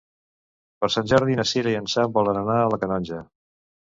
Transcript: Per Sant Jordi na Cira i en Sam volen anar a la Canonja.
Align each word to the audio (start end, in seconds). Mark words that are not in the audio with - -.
Per 0.83 0.87
Sant 0.93 1.11
Jordi 1.11 1.35
na 1.39 1.45
Cira 1.49 1.73
i 1.73 1.77
en 1.79 1.89
Sam 1.95 2.15
volen 2.15 2.39
anar 2.41 2.57
a 2.63 2.73
la 2.75 2.81
Canonja. 2.85 3.21